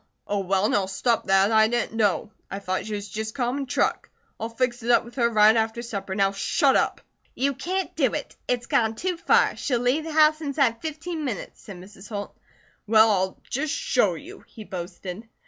"Oh, 0.25 0.39
well, 0.39 0.67
now 0.67 0.87
stop 0.87 1.27
that. 1.27 1.51
I 1.51 1.67
didn't 1.67 1.95
know. 1.95 2.31
I 2.49 2.57
thought 2.57 2.87
she 2.87 2.95
was 2.95 3.07
just 3.07 3.35
common 3.35 3.67
truck. 3.67 4.09
I'll 4.39 4.49
fix 4.49 4.81
it 4.81 4.89
up 4.89 5.05
with 5.05 5.13
her 5.13 5.29
right 5.29 5.55
after 5.55 5.83
supper. 5.83 6.15
Now 6.15 6.31
shut 6.31 6.75
up." 6.75 7.01
"You 7.35 7.53
can't 7.53 7.95
do 7.95 8.11
it! 8.15 8.35
It's 8.47 8.65
gone 8.65 8.95
too 8.95 9.15
far. 9.15 9.55
She'll 9.57 9.77
leave 9.77 10.03
the 10.05 10.11
house 10.11 10.41
inside 10.41 10.81
fifteen 10.81 11.23
minutes," 11.23 11.61
said 11.61 11.77
Mrs. 11.77 12.09
Holt. 12.09 12.35
"Well, 12.87 13.11
I'll 13.11 13.37
just 13.47 13.75
show 13.75 14.15
you," 14.15 14.39
he 14.47 14.63
boasted. 14.63 15.29